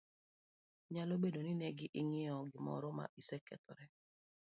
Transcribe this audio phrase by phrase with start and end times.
[0.93, 1.67] Nyalo bedo ni ne
[2.01, 3.85] ing'iewo gimoro ma osekethore,